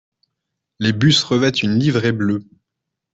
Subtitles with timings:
[0.79, 2.43] Les bus revêtent une livrée bleue.